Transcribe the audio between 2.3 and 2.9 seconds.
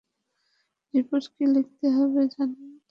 জানেন তো?